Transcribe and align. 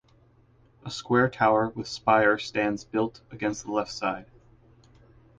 A 0.83 0.89
square 0.89 1.29
tower 1.29 1.69
with 1.75 1.87
spire 1.87 2.39
stands 2.39 2.83
built 2.83 3.21
against 3.29 3.65
the 3.65 3.71
left 3.71 3.91
side. 3.91 4.25